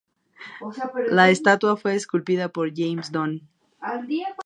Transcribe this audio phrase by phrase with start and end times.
[1.11, 3.43] La estatua fue esculpida por James Done.